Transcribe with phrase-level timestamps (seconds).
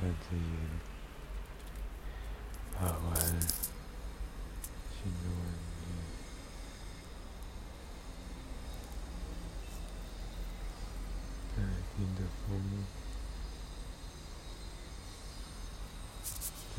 [0.00, 0.40] 看着眼，
[2.72, 3.16] 爬完
[4.94, 5.40] 新的文
[5.74, 5.84] 件，
[11.56, 11.58] 在
[11.96, 12.46] 听的风，
[16.76, 16.78] 在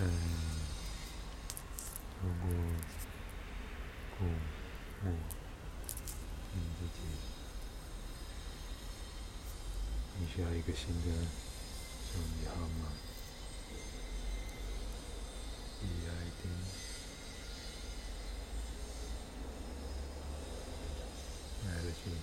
[2.16, 2.44] 透过
[4.18, 4.20] 鼓
[5.04, 5.06] 膜
[6.54, 6.98] 听自己，
[10.18, 11.08] 你需要一个新的
[12.12, 12.84] 手机号码，
[15.82, 16.42] 一 ID，
[21.66, 22.20] 来了讯息。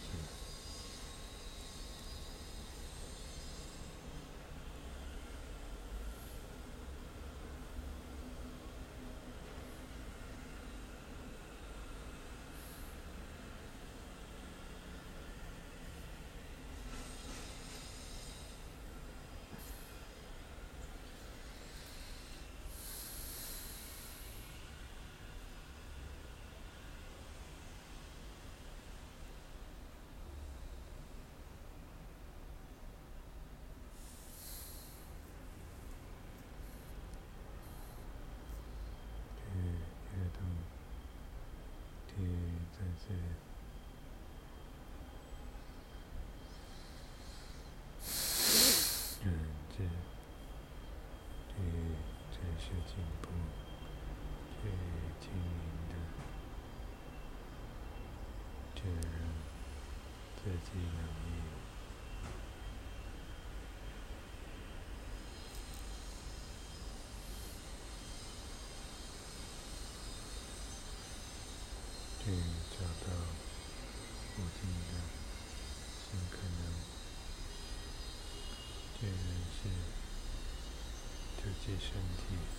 [39.48, 39.62] 贴
[40.10, 40.38] 贴到
[42.08, 42.12] 贴
[42.72, 43.04] 在这，
[49.24, 49.26] 嗯，
[49.70, 49.74] 这
[51.48, 51.54] 贴
[52.30, 52.90] 这些颈
[53.22, 53.24] 部，
[54.60, 54.64] 最
[55.20, 55.40] 轻盈
[55.88, 55.92] 的，
[58.74, 58.90] 这让
[60.36, 60.65] 自己能力。
[72.26, 72.32] 去
[72.72, 73.12] 找到
[74.34, 74.92] 附近的
[76.02, 76.60] 新可能，
[78.98, 79.14] 去认
[79.52, 79.68] 识
[81.36, 82.55] 自己身体。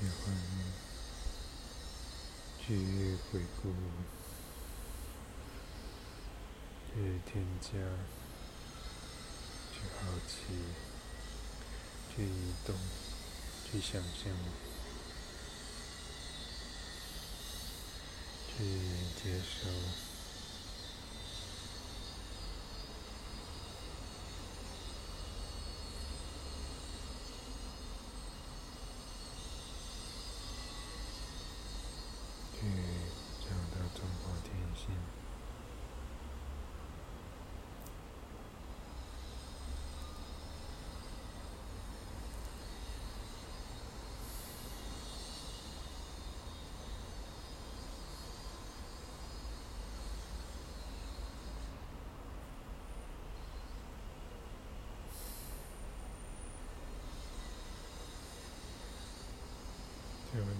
[0.00, 0.34] 喜欢
[2.58, 2.74] 去
[3.30, 3.68] 回顾，
[6.88, 7.68] 去添加，
[9.74, 10.32] 去好奇，
[12.16, 12.74] 去移动，
[13.70, 14.32] 去想象，
[18.48, 18.64] 去
[19.22, 20.09] 接受。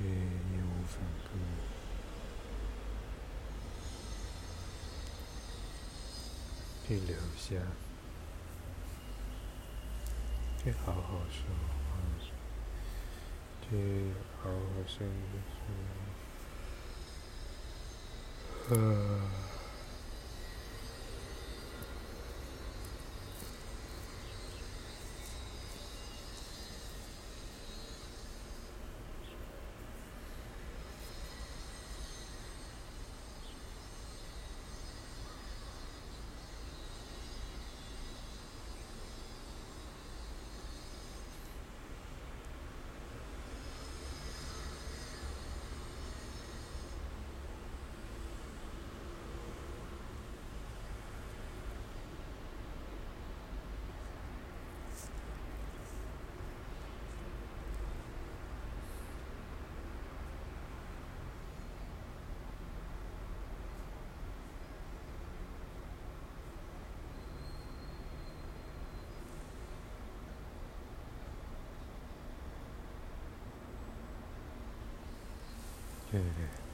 [0.00, 1.30] 去义无反顾，
[6.88, 7.60] 去留下，
[10.64, 11.78] 去好好说话。
[13.72, 13.76] 去
[14.42, 14.54] 好好
[14.88, 15.06] 生
[18.68, 18.74] 活，
[76.10, 76.18] 却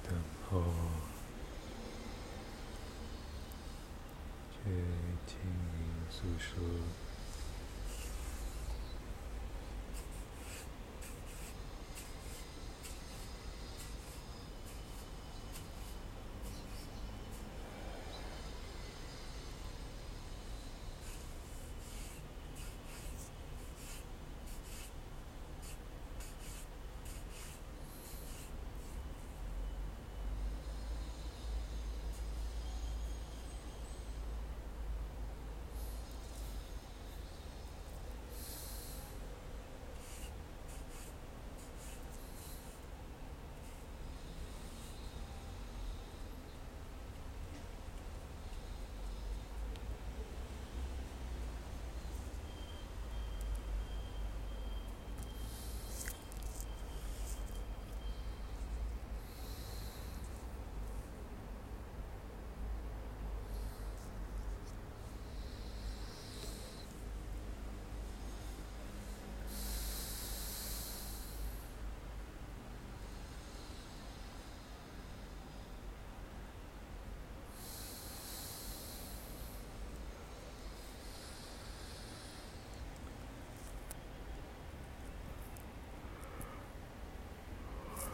[0.02, 0.62] 等候
[4.50, 4.71] 却
[5.26, 5.38] 听
[5.75, 6.59] 人诉说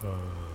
[0.04, 0.51] uh,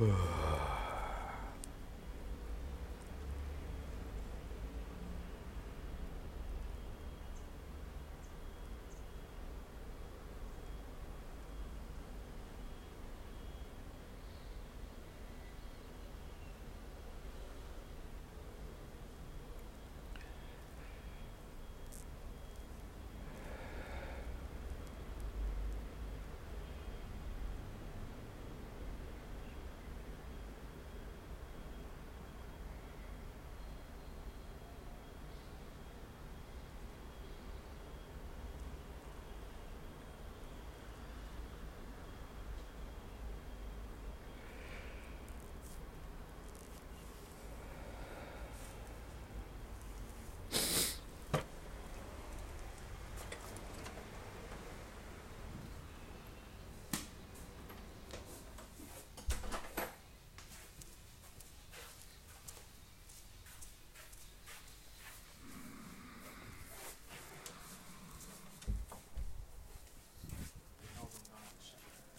[0.00, 0.08] Ugh.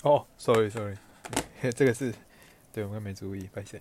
[0.04, 0.96] 哦，sorry sorry，
[1.76, 2.14] 这个是，
[2.74, 3.80] 对我刚没注意，抱歉。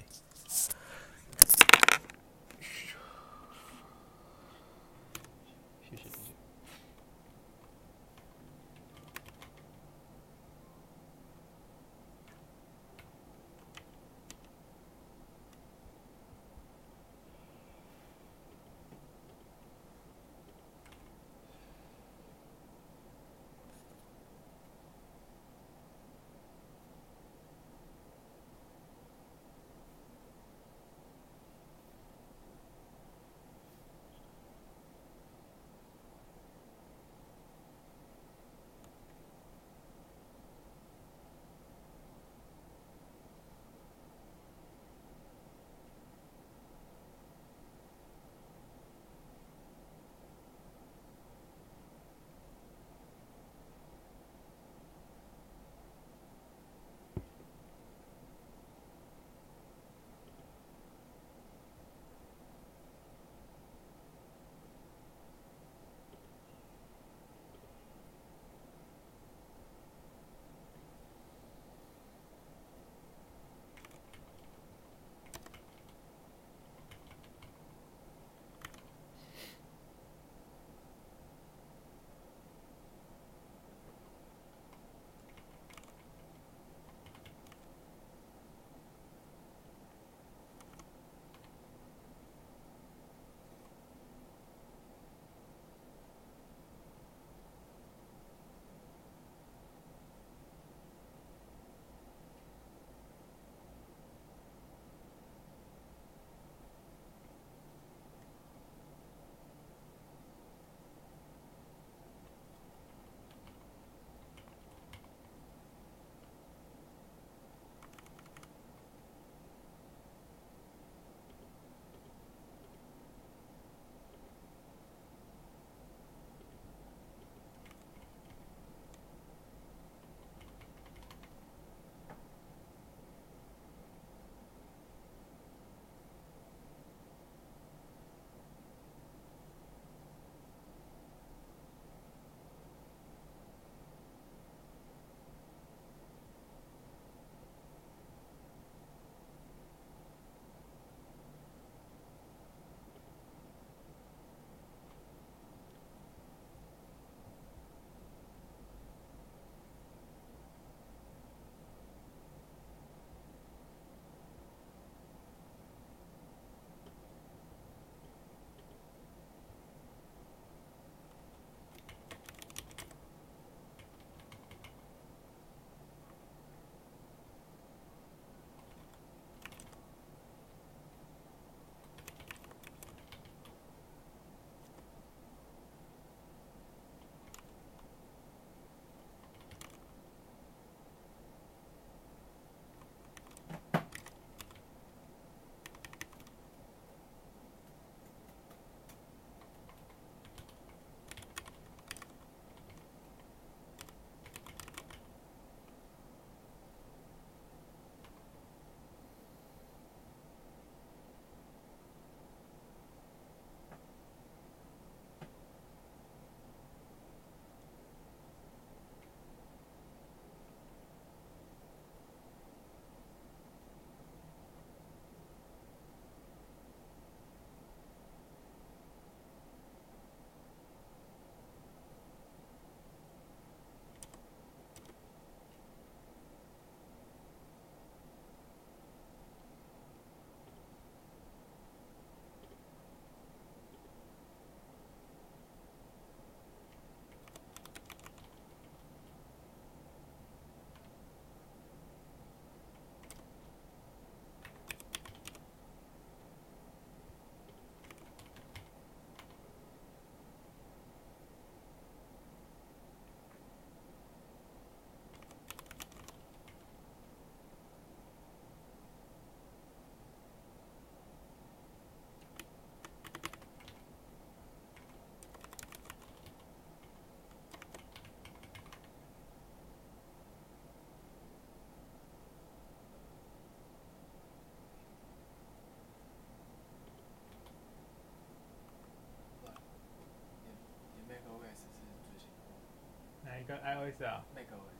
[293.50, 294.78] 跟 iOS 啊 macOS。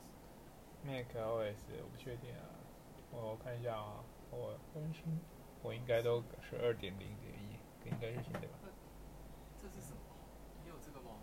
[0.87, 2.39] ，macOS 我不确定啊，
[3.11, 5.19] 我看一下啊，我更新，
[5.61, 8.55] 我应该都是二点零点一，应该是新的吧？
[9.61, 9.99] 这是什么？
[10.63, 11.19] 也有这个吗？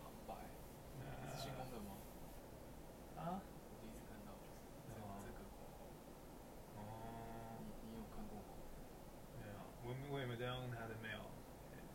[0.00, 0.34] 旁白，
[1.02, 1.96] 呃是新功能吗？
[3.16, 4.30] 啊，我第一次看到，
[4.86, 5.42] 这是吗这个，
[6.78, 8.54] 哦，你你有看过吗？
[9.42, 11.26] 没有，我我也没在用他的 mail，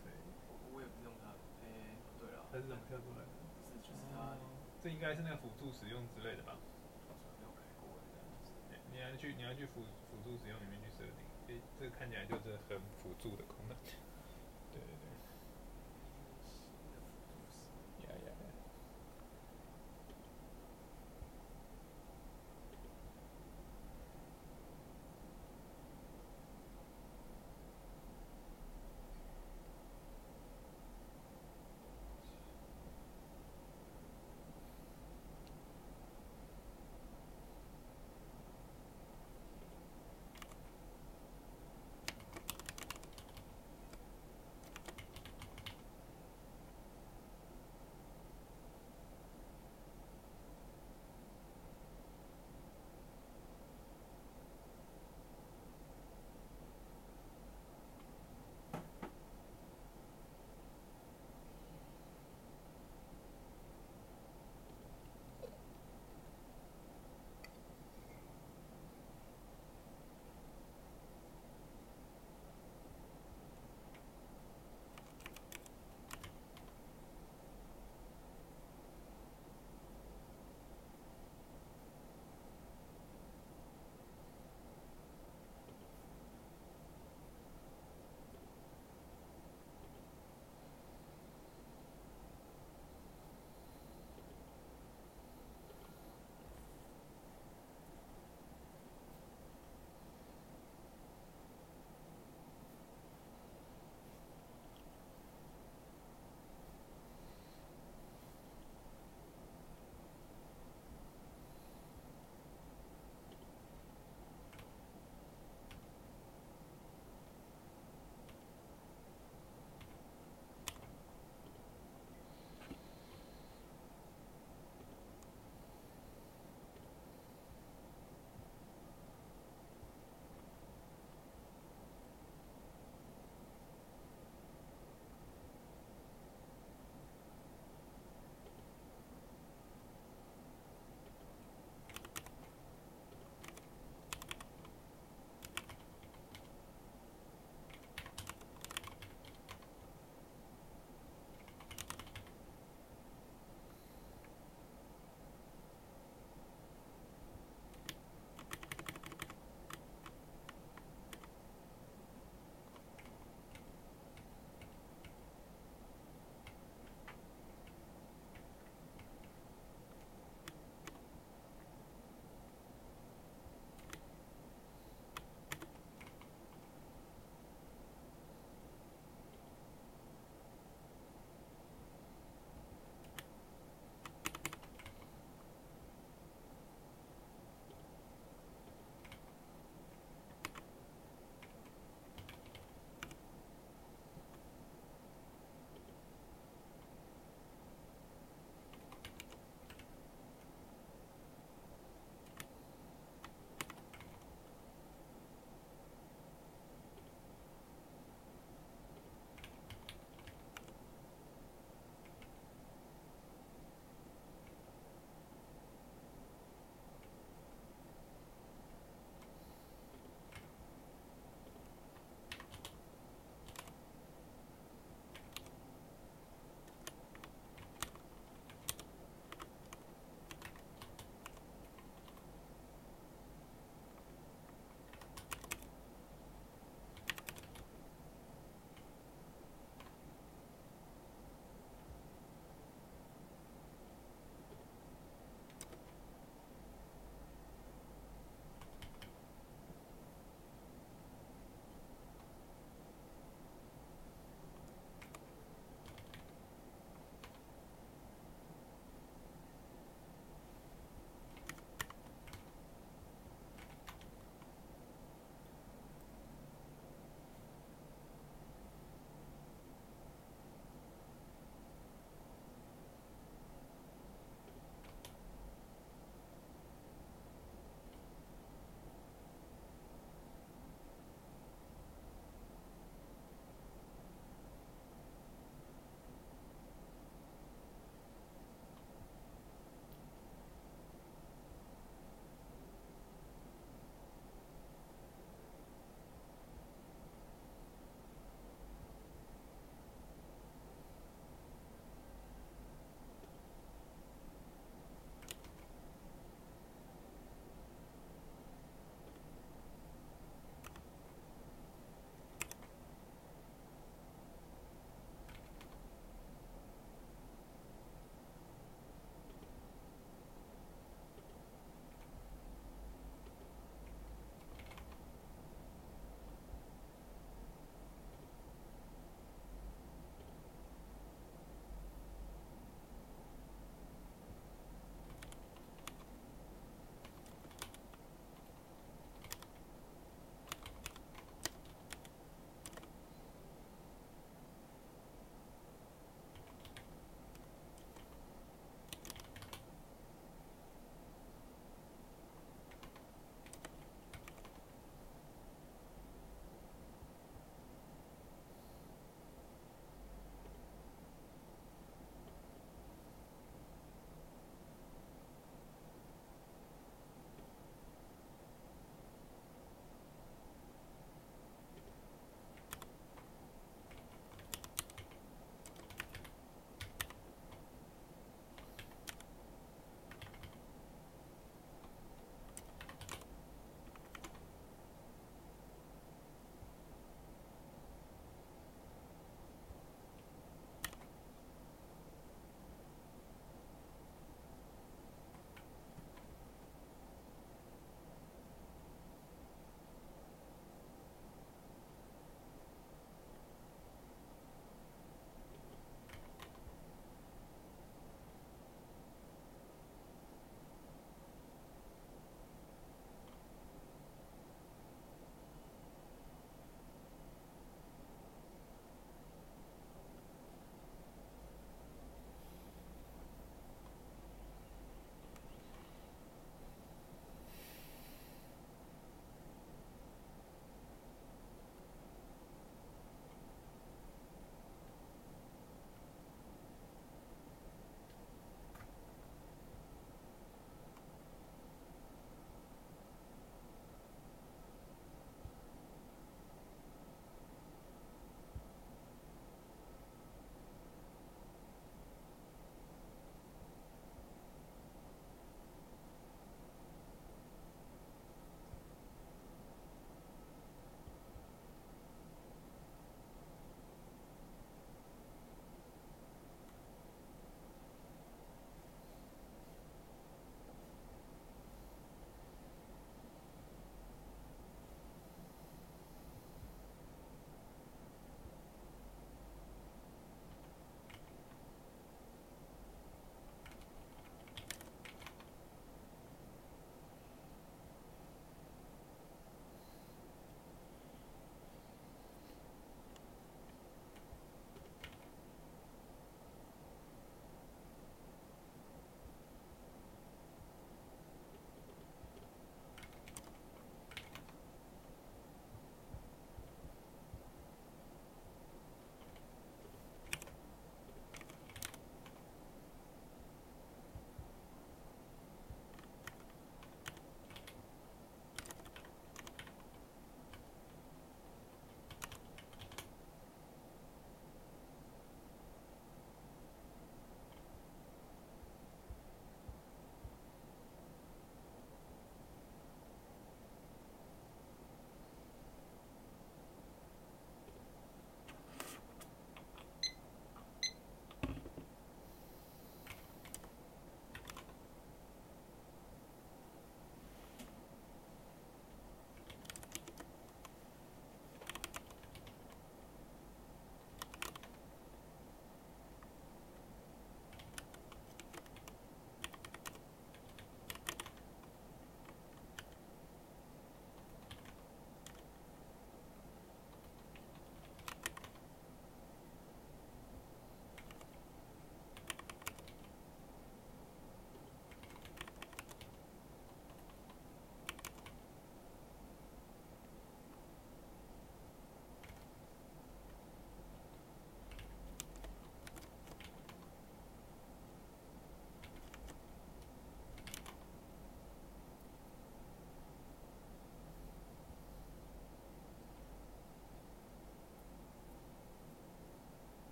[0.00, 0.16] 所以
[0.48, 1.28] 我我也不用它，
[1.60, 3.39] 诶，不对了，它是怎么跳出来的？
[4.82, 6.56] 这应该是那个辅助使用之类的吧？
[8.92, 11.14] 你要去你要去辅辅助使用里面去设定，
[11.46, 13.76] 这，这看起来就是很辅助的功能。